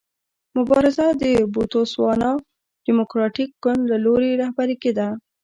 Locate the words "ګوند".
3.63-3.81